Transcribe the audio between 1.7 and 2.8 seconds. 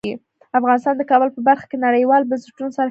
نړیوالو بنسټونو سره کار کوي.